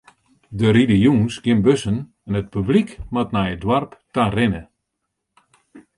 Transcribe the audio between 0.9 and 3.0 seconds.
jûns gjin bussen en it publyk